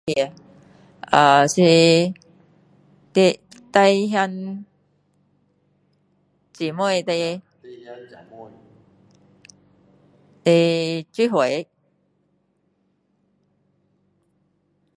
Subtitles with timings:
[1.11, 1.61] 呃是
[3.13, 4.65] 弟兄
[6.51, 7.39] 姐妹的
[11.11, 11.69] 聚会